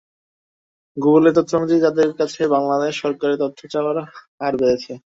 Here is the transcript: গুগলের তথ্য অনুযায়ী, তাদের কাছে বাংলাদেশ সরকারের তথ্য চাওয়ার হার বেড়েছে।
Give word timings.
গুগলের 0.97 1.33
তথ্য 1.37 1.51
অনুযায়ী, 1.55 1.81
তাদের 1.81 2.09
কাছে 2.19 2.41
বাংলাদেশ 2.55 2.93
সরকারের 3.03 3.37
তথ্য 3.43 3.59
চাওয়ার 3.73 3.97
হার 4.39 4.53
বেড়েছে। 4.61 4.91